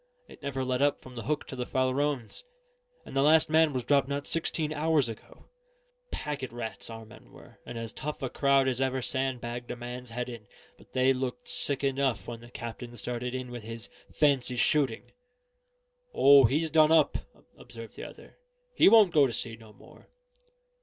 It 0.27 0.41
never 0.41 0.65
let 0.65 0.81
up 0.81 0.99
from 0.99 1.13
the 1.13 1.25
Hook 1.25 1.45
to 1.45 1.55
the 1.55 1.67
Farallones; 1.67 2.43
and 3.05 3.15
the 3.15 3.21
last 3.21 3.51
man 3.51 3.71
was 3.71 3.83
dropped 3.83 4.07
not 4.07 4.25
sixteen 4.25 4.73
hours 4.73 5.07
ago. 5.07 5.45
Packet 6.09 6.51
rats 6.51 6.89
our 6.89 7.05
men 7.05 7.31
were, 7.31 7.59
and 7.67 7.77
as 7.77 7.93
tough 7.93 8.23
a 8.23 8.27
crowd 8.31 8.67
as 8.67 8.81
ever 8.81 9.03
sand 9.03 9.41
bagged 9.41 9.69
a 9.69 9.75
man's 9.75 10.09
head 10.09 10.27
in; 10.27 10.47
but 10.75 10.93
they 10.93 11.13
looked 11.13 11.47
sick 11.47 11.83
enough 11.83 12.27
when 12.27 12.39
the 12.39 12.49
captain 12.49 12.95
started 12.97 13.35
in 13.35 13.51
with 13.51 13.61
his 13.61 13.89
fancy 14.11 14.55
shooting." 14.55 15.11
"O, 16.15 16.45
he's 16.45 16.71
done 16.71 16.91
up," 16.91 17.19
observed 17.55 17.95
the 17.95 18.03
other. 18.03 18.39
"He 18.73 18.89
won't 18.89 19.13
go 19.13 19.27
to 19.27 19.31
sea 19.33 19.55
no 19.55 19.71
more." 19.71 20.07